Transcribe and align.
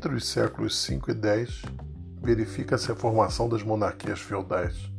Entre 0.00 0.14
os 0.14 0.28
séculos 0.28 0.80
5 0.80 1.10
e 1.10 1.14
10, 1.14 1.62
verifica-se 2.22 2.90
a 2.90 2.96
formação 2.96 3.50
das 3.50 3.62
monarquias 3.62 4.18
feudais, 4.18 4.90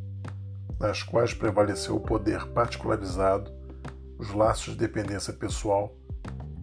nas 0.80 1.02
quais 1.02 1.34
prevaleceu 1.34 1.96
o 1.96 2.00
poder 2.00 2.46
particularizado, 2.50 3.52
os 4.20 4.32
laços 4.32 4.74
de 4.74 4.82
dependência 4.82 5.34
pessoal 5.34 5.98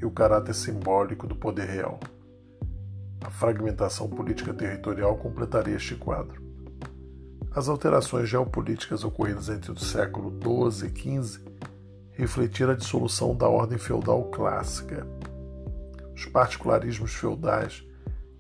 e 0.01 0.07
o 0.07 0.11
caráter 0.13 0.55
simbólico 0.55 1.27
do 1.27 1.35
poder 1.35 1.67
real. 1.67 1.99
A 3.23 3.29
fragmentação 3.29 4.09
política 4.09 4.55
territorial 4.55 5.17
completaria 5.17 5.75
este 5.75 5.97
quadro. 5.97 6.41
As 7.51 7.69
alterações 7.69 8.29
geopolíticas 8.29 9.03
ocorridas 9.03 9.49
entre 9.49 9.73
o 9.73 9.79
século 9.81 10.31
XII 10.71 10.87
e 10.87 11.23
XV 11.25 11.41
refletiram 12.13 12.71
a 12.71 12.77
dissolução 12.77 13.35
da 13.35 13.49
ordem 13.49 13.79
feudal 13.79 14.31
clássica. 14.31 15.05
Os 16.15 16.25
particularismos 16.25 17.13
feudais 17.13 17.88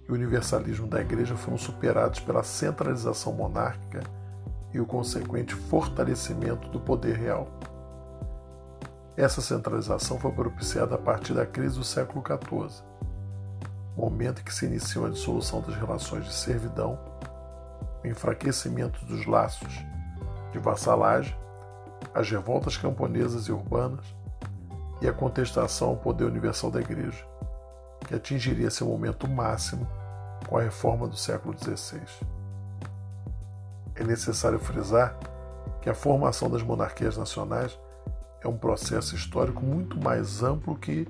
e 0.09 0.13
o 0.13 0.15
universalismo 0.15 0.87
da 0.87 1.01
Igreja 1.01 1.37
foram 1.37 1.59
superados 1.59 2.21
pela 2.21 2.43
centralização 2.43 3.33
monárquica 3.35 4.01
e 4.73 4.81
o 4.81 4.87
consequente 4.87 5.55
fortalecimento 5.55 6.69
do 6.69 6.81
poder 6.81 7.17
real. 7.17 7.49
Essa 9.17 9.43
centralização 9.43 10.19
foi 10.19 10.31
propiciada 10.33 10.95
a 10.95 10.99
partir 10.99 11.35
da 11.35 11.45
crise 11.45 11.77
do 11.77 11.85
século 11.85 12.25
XIV, 12.25 12.83
momento 13.97 14.41
em 14.41 14.45
que 14.45 14.55
se 14.55 14.65
iniciou 14.65 15.07
a 15.07 15.11
dissolução 15.11 15.61
das 15.61 15.75
relações 15.75 16.25
de 16.25 16.33
servidão, 16.33 16.99
o 18.03 18.07
enfraquecimento 18.07 19.05
dos 19.07 19.27
laços 19.27 19.85
de 20.53 20.59
vassalagem, 20.59 21.37
as 22.15 22.31
revoltas 22.31 22.77
camponesas 22.77 23.49
e 23.49 23.53
urbanas 23.53 24.07
e 25.03 25.09
a 25.09 25.13
contestação 25.13 25.89
ao 25.89 25.97
poder 25.97 26.25
universal 26.25 26.71
da 26.71 26.81
Igreja, 26.81 27.27
que 28.09 28.15
atingiria 28.15 28.71
seu 28.71 28.87
momento 28.87 29.29
máximo 29.29 29.87
com 30.49 30.57
a 30.57 30.63
reforma 30.63 31.07
do 31.07 31.17
século 31.17 31.55
XVI. 31.57 32.01
É 33.95 34.03
necessário 34.03 34.59
frisar 34.59 35.15
que 35.83 35.91
a 35.91 35.95
formação 35.95 36.49
das 36.49 36.63
monarquias 36.63 37.19
nacionais 37.19 37.79
é 38.41 38.49
um 38.49 38.57
processo 38.57 39.15
histórico 39.15 39.63
muito 39.63 40.03
mais 40.03 40.43
amplo 40.43 40.75
que, 40.75 41.07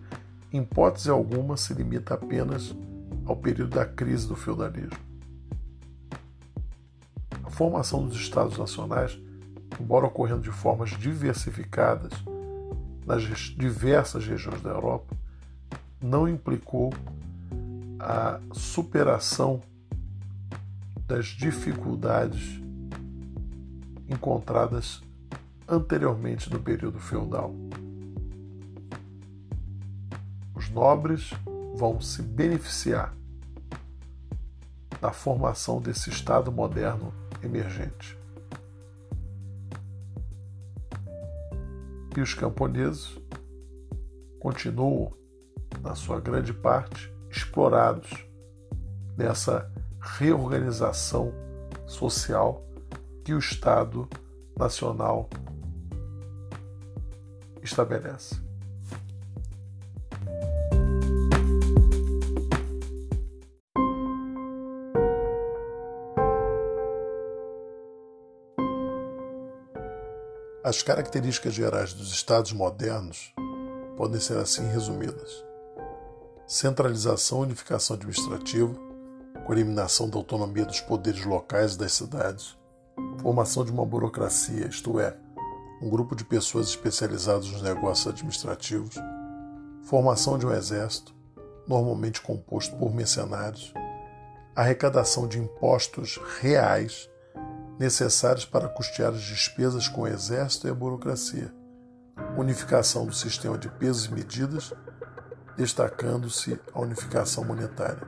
em 0.52 0.62
hipótese 0.62 1.08
alguma, 1.08 1.56
se 1.56 1.72
limita 1.72 2.14
apenas 2.14 2.74
ao 3.24 3.36
período 3.36 3.76
da 3.76 3.86
crise 3.86 4.26
do 4.26 4.34
feudalismo. 4.34 4.98
A 7.44 7.50
formação 7.50 8.04
dos 8.04 8.16
Estados 8.16 8.58
nacionais, 8.58 9.16
embora 9.78 10.06
ocorrendo 10.06 10.40
de 10.40 10.50
formas 10.50 10.90
diversificadas 10.90 12.12
nas 13.06 13.22
diversas 13.22 14.26
regiões 14.26 14.60
da 14.62 14.70
Europa, 14.70 15.14
não 16.00 16.28
implicou 16.28 16.92
a 17.98 18.40
superação 18.52 19.60
das 21.06 21.26
dificuldades 21.26 22.60
encontradas 24.08 25.02
anteriormente 25.66 26.50
no 26.50 26.60
período 26.60 26.98
feudal. 26.98 27.54
Os 30.54 30.70
nobres 30.70 31.30
vão 31.74 32.00
se 32.00 32.22
beneficiar 32.22 33.14
da 35.00 35.12
formação 35.12 35.80
desse 35.80 36.10
Estado 36.10 36.50
moderno 36.50 37.12
emergente. 37.42 38.18
E 42.16 42.20
os 42.20 42.34
camponeses 42.34 43.16
continuam, 44.40 45.12
na 45.82 45.94
sua 45.94 46.20
grande 46.20 46.52
parte, 46.52 47.12
explorados 47.30 48.26
nessa 49.16 49.70
reorganização 50.00 51.32
social 51.86 52.64
que 53.24 53.34
o 53.34 53.38
Estado 53.38 54.08
Nacional 54.56 55.28
estabelece. 57.62 58.48
As 70.64 70.82
características 70.82 71.54
gerais 71.54 71.94
dos 71.94 72.12
estados 72.12 72.52
modernos 72.52 73.32
podem 73.96 74.20
ser 74.20 74.36
assim 74.36 74.68
resumidas: 74.68 75.47
centralização 76.48 77.40
e 77.40 77.42
unificação 77.42 77.94
administrativa, 77.94 78.74
com 79.44 79.52
eliminação 79.52 80.08
da 80.08 80.16
autonomia 80.16 80.64
dos 80.64 80.80
poderes 80.80 81.22
locais 81.26 81.74
e 81.74 81.78
das 81.78 81.92
cidades, 81.92 82.56
formação 83.20 83.66
de 83.66 83.70
uma 83.70 83.84
burocracia, 83.84 84.66
isto 84.66 84.98
é, 84.98 85.14
um 85.82 85.90
grupo 85.90 86.16
de 86.16 86.24
pessoas 86.24 86.68
especializadas 86.68 87.50
nos 87.50 87.60
negócios 87.60 88.06
administrativos, 88.06 88.96
formação 89.82 90.38
de 90.38 90.46
um 90.46 90.50
exército, 90.50 91.14
normalmente 91.66 92.22
composto 92.22 92.74
por 92.76 92.94
mercenários, 92.94 93.74
arrecadação 94.56 95.28
de 95.28 95.38
impostos 95.38 96.18
reais 96.40 97.10
necessários 97.78 98.46
para 98.46 98.70
custear 98.70 99.12
as 99.12 99.20
despesas 99.20 99.86
com 99.86 100.00
o 100.00 100.08
exército 100.08 100.66
e 100.66 100.70
a 100.70 100.74
burocracia, 100.74 101.52
unificação 102.38 103.04
do 103.04 103.12
sistema 103.12 103.58
de 103.58 103.68
pesos 103.68 104.06
e 104.06 104.14
medidas 104.14 104.72
destacando-se 105.58 106.56
a 106.72 106.80
unificação 106.80 107.42
monetária, 107.44 108.06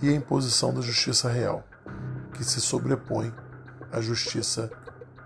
e 0.00 0.08
a 0.08 0.12
imposição 0.12 0.72
da 0.72 0.80
justiça 0.80 1.28
real, 1.28 1.62
que 2.32 2.42
se 2.42 2.58
sobrepõe 2.58 3.34
à 3.92 4.00
justiça 4.00 4.70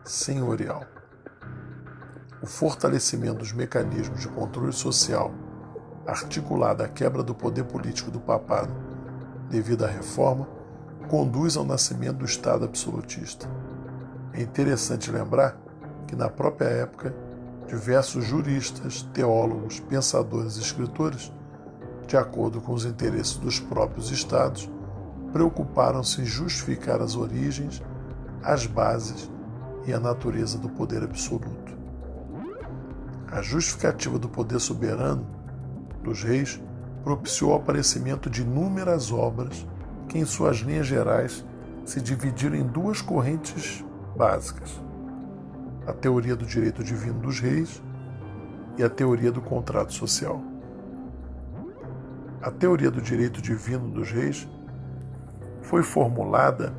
senhorial. 0.05 0.85
O 2.43 2.47
fortalecimento 2.47 3.39
dos 3.39 3.53
mecanismos 3.53 4.21
de 4.21 4.27
controle 4.27 4.73
social, 4.73 5.33
articulado 6.05 6.83
à 6.83 6.89
quebra 6.89 7.23
do 7.23 7.37
poder 7.37 7.63
político 7.63 8.11
do 8.11 8.19
papado 8.19 8.75
devido 9.49 9.85
à 9.85 9.89
reforma, 9.89 10.49
conduz 11.09 11.57
ao 11.57 11.65
nascimento 11.65 12.17
do 12.17 12.25
Estado 12.25 12.65
absolutista. 12.65 13.49
É 14.33 14.43
interessante 14.43 15.09
lembrar 15.09 15.57
que, 16.09 16.17
na 16.17 16.29
própria 16.29 16.67
época, 16.67 17.15
diversos 17.73 18.27
juristas, 18.27 19.01
teólogos, 19.15 19.81
pensadores 19.81 20.59
e 20.59 20.61
escritores, 20.61 21.33
de 22.07 22.19
acordo 22.19 22.61
com 22.61 22.75
os 22.75 22.85
interesses 22.85 23.37
dos 23.39 23.59
próprios 23.59 24.11
estados, 24.11 24.71
preocuparam-se 25.33 26.21
em 26.21 26.27
justificar 26.27 27.01
as 27.01 27.17
origens, 27.17 27.83
as 28.43 28.67
bases 28.67 29.31
e 29.87 29.93
a 29.95 29.99
natureza 29.99 30.59
do 30.59 30.69
poder 30.69 31.03
absoluto. 31.03 31.73
A 33.31 33.41
justificativa 33.41 34.19
do 34.19 34.29
poder 34.29 34.61
soberano 34.61 35.27
dos 36.03 36.23
reis 36.23 36.61
propiciou 37.03 37.53
o 37.53 37.55
aparecimento 37.55 38.29
de 38.29 38.43
inúmeras 38.43 39.11
obras 39.11 39.67
que, 40.11 40.19
em 40.19 40.27
suas 40.27 40.59
linhas 40.59 40.87
gerais, 40.87 41.43
se 41.87 42.03
dividiram 42.03 42.55
em 42.55 42.67
duas 42.67 43.01
correntes 43.01 43.83
básicas 44.15 44.79
a 45.87 45.93
teoria 45.93 46.37
do 46.37 46.47
direito 46.47 46.83
divino 46.85 47.21
dos 47.21 47.41
reis 47.41 47.83
e 48.77 48.85
a 48.85 48.89
teoria 48.89 49.33
do 49.33 49.41
contrato 49.41 49.93
social. 49.93 50.41
A 52.41 52.51
teoria 52.51 52.91
do 52.91 53.01
direito 53.01 53.41
divino 53.41 53.89
dos 53.89 54.11
reis 54.11 54.49
foi 55.63 55.83
formulada 55.83 56.75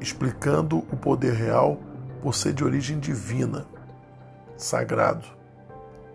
explicando 0.00 0.78
o 0.78 0.96
poder 0.96 1.34
real 1.34 1.78
por 2.22 2.34
ser 2.34 2.52
de 2.52 2.64
origem 2.64 2.98
divina, 2.98 3.66
sagrado. 4.56 5.26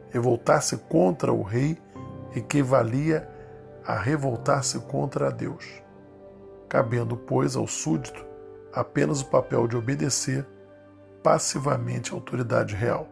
Revoltar-se 0.10 0.78
contra 0.78 1.31
o 1.31 1.44
rei 1.44 1.78
equivalia 2.36 3.30
a 3.86 3.96
revoltar-se 3.96 4.80
contra 4.80 5.31
Deus, 5.31 5.66
cabendo, 6.68 7.16
pois, 7.16 7.56
ao 7.56 7.68
súdito 7.68 8.25
apenas 8.74 9.22
o 9.22 9.25
papel 9.28 9.68
de 9.68 9.78
obedecer 9.78 10.46
passivamente 11.25 12.12
a 12.12 12.13
autoridade 12.13 12.75
real. 12.75 13.10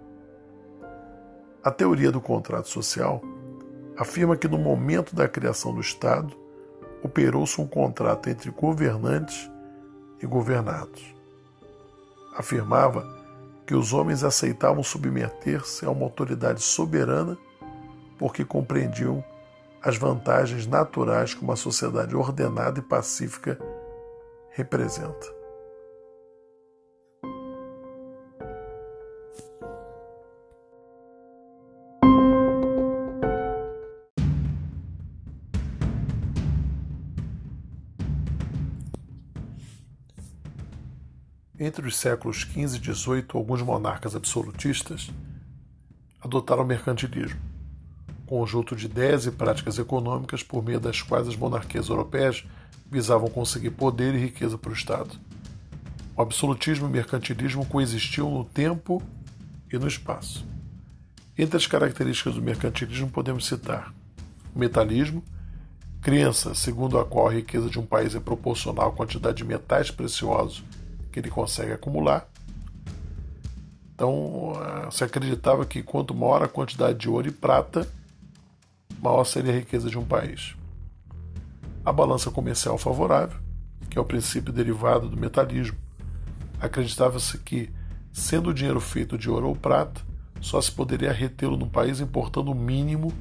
A 1.64 1.72
teoria 1.72 2.12
do 2.12 2.22
contrato 2.22 2.70
social 2.70 3.20
afirma 3.98 4.38
que 4.38 4.48
no 4.48 4.60
momento 4.60 5.16
da 5.16 5.28
criação 5.28 5.74
do 5.74 5.82
Estado 5.82 6.32
operou-se 7.02 7.60
um 7.60 7.66
contrato 7.66 8.30
entre 8.30 8.52
governantes 8.52 9.50
e 10.22 10.28
governados. 10.28 11.04
Afirmava 12.38 13.04
que 13.66 13.74
os 13.74 13.94
homens 13.94 14.24
aceitavam 14.24 14.84
submeter-se 14.84 15.84
a 15.84 15.90
uma 15.90 16.04
autoridade 16.04 16.62
soberana 16.62 17.36
porque 18.20 18.46
compreendiam 18.46 19.24
as 19.82 19.98
vantagens 19.98 20.68
naturais 20.68 21.34
que 21.34 21.42
uma 21.42 21.56
sociedade 21.56 22.16
ordenada 22.16 22.78
e 22.78 22.84
pacífica 22.84 23.58
representa. 24.52 25.43
Entre 41.60 41.86
os 41.86 41.98
séculos 41.98 42.38
XV 42.38 42.78
e 42.78 42.94
XVIII, 42.94 43.26
alguns 43.36 43.62
monarcas 43.62 44.16
absolutistas 44.16 45.12
adotaram 46.20 46.64
o 46.64 46.66
mercantilismo, 46.66 47.40
conjunto 48.26 48.76
de 48.76 48.88
ideias 48.88 49.28
e 49.28 49.32
práticas 49.32 49.78
econômicas 49.78 50.42
por 50.42 50.64
meio 50.64 50.80
das 50.80 51.04
quais 51.04 51.28
as 51.28 51.36
monarquias 51.36 51.90
europeias 51.90 52.44
visavam 52.90 53.30
conseguir 53.30 53.70
poder 53.70 54.16
e 54.16 54.20
riqueza 54.20 54.58
para 54.58 54.72
o 54.72 54.74
Estado. 54.74 55.12
O 56.18 56.24
absolutismo 56.24 56.88
e 56.88 56.90
o 56.90 56.92
mercantilismo 56.92 57.68
coexistiam 57.68 58.32
no 58.32 58.44
tempo 58.44 59.00
e 59.72 59.78
no 59.78 59.88
espaço. 59.88 60.44
Entre 61.38 61.56
as 61.56 61.68
características 61.68 62.34
do 62.34 62.42
mercantilismo 62.42 63.12
podemos 63.12 63.46
citar 63.46 63.94
o 64.56 64.58
metalismo, 64.58 65.24
crença 66.02 66.56
segundo 66.56 66.98
a 66.98 67.06
qual 67.06 67.28
a 67.28 67.34
riqueza 67.34 67.70
de 67.70 67.80
um 67.80 67.86
país 67.86 68.16
é 68.16 68.20
proporcional 68.20 68.90
à 68.90 68.92
quantidade 68.92 69.38
de 69.38 69.44
metais 69.44 69.92
preciosos 69.92 70.64
que 71.14 71.20
ele 71.20 71.30
consegue 71.30 71.72
acumular. 71.72 72.28
Então, 73.94 74.54
eh, 74.56 74.92
se 74.92 75.04
acreditava 75.04 75.66
que 75.66 75.84
quanto 75.84 76.16
maior 76.16 76.42
a 76.42 76.48
quantidade 76.48 76.98
de 76.98 77.08
ouro 77.08 77.28
e 77.28 77.32
prata, 77.32 77.88
maior 79.00 79.24
seria 79.24 79.54
a 79.54 79.56
riqueza 79.56 79.90
de 79.90 79.98
um 79.98 80.04
país. 80.04 80.56
A 81.86 81.92
balança 81.92 82.32
comercial 82.32 82.78
favorável, 82.78 83.40
que 83.90 83.98
é 83.98 84.02
o 84.02 84.06
princípio 84.06 84.52
derivado 84.52 85.08
do 85.08 85.16
metalismo, 85.16 85.78
acreditava-se 86.60 87.38
que, 87.38 87.70
sendo 88.12 88.50
o 88.50 88.54
dinheiro 88.54 88.80
feito 88.80 89.18
de 89.18 89.30
ouro 89.30 89.50
ou 89.50 89.56
prata, 89.56 90.02
só 90.42 90.60
se 90.60 90.72
poderia 90.72 91.12
retê-lo 91.12 91.56
no 91.56 91.70
país 91.70 92.00
importando 92.00 92.52
o 92.52 92.56
mínimo 92.56 93.14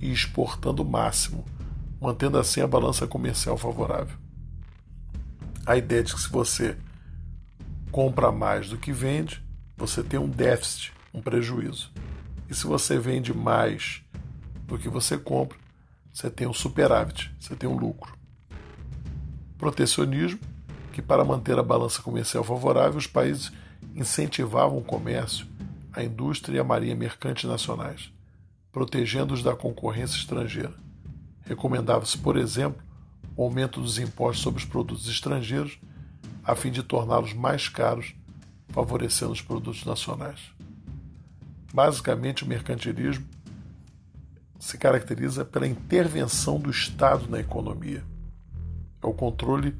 e 0.00 0.10
exportando 0.10 0.82
o 0.82 0.90
máximo, 0.90 1.44
mantendo 2.00 2.38
assim 2.38 2.60
a 2.60 2.66
balança 2.66 3.06
comercial 3.06 3.56
favorável. 3.56 4.16
A 5.64 5.76
ideia 5.76 6.02
de 6.02 6.14
que 6.14 6.20
se 6.20 6.28
você 6.28 6.76
compra 7.90 8.30
mais 8.30 8.68
do 8.68 8.78
que 8.78 8.92
vende, 8.92 9.42
você 9.76 10.02
tem 10.02 10.18
um 10.18 10.28
déficit, 10.28 10.92
um 11.12 11.20
prejuízo. 11.20 11.92
E 12.48 12.54
se 12.54 12.66
você 12.66 12.98
vende 12.98 13.34
mais 13.34 14.02
do 14.66 14.78
que 14.78 14.88
você 14.88 15.18
compra, 15.18 15.58
você 16.12 16.30
tem 16.30 16.46
um 16.46 16.52
superávit, 16.52 17.34
você 17.38 17.54
tem 17.54 17.68
um 17.68 17.76
lucro. 17.76 18.14
Protecionismo, 19.58 20.40
que 20.92 21.02
para 21.02 21.24
manter 21.24 21.58
a 21.58 21.62
balança 21.62 22.02
comercial 22.02 22.42
favorável, 22.42 22.96
os 22.96 23.06
países 23.06 23.52
incentivavam 23.94 24.78
o 24.78 24.84
comércio, 24.84 25.46
a 25.92 26.02
indústria 26.02 26.56
e 26.56 26.60
a 26.60 26.64
marinha 26.64 26.94
mercante 26.94 27.46
nacionais, 27.46 28.12
protegendo-os 28.72 29.42
da 29.42 29.54
concorrência 29.54 30.16
estrangeira. 30.16 30.74
Recomendava-se, 31.42 32.18
por 32.18 32.36
exemplo, 32.36 32.82
o 33.36 33.44
aumento 33.44 33.80
dos 33.80 33.98
impostos 33.98 34.42
sobre 34.42 34.62
os 34.62 34.68
produtos 34.68 35.08
estrangeiros, 35.08 35.78
a 36.46 36.54
fim 36.54 36.70
de 36.70 36.82
torná-los 36.82 37.34
mais 37.34 37.68
caros, 37.68 38.14
favorecendo 38.68 39.32
os 39.32 39.42
produtos 39.42 39.84
nacionais. 39.84 40.38
Basicamente, 41.74 42.44
o 42.44 42.46
mercantilismo 42.46 43.26
se 44.60 44.78
caracteriza 44.78 45.44
pela 45.44 45.66
intervenção 45.66 46.60
do 46.60 46.70
Estado 46.70 47.28
na 47.28 47.40
economia. 47.40 48.04
É 49.02 49.06
o 49.06 49.12
controle 49.12 49.76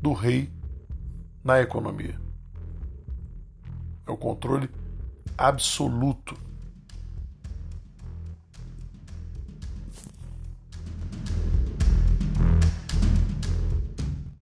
do 0.00 0.12
rei 0.12 0.48
na 1.42 1.60
economia. 1.60 2.18
É 4.06 4.10
o 4.12 4.16
controle 4.16 4.70
absoluto 5.36 6.36